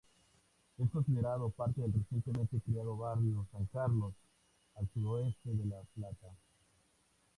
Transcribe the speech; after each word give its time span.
Es 0.79 0.89
considerado 0.89 1.51
parte 1.51 1.79
del 1.81 1.93
recientemente 1.93 2.59
creado 2.61 2.97
barrio 2.97 3.45
San 3.51 3.65
Carlos, 3.67 4.15
al 4.73 4.89
sudoeste 4.95 5.51
de 5.51 5.65
La 5.67 5.79
Plata. 5.93 6.29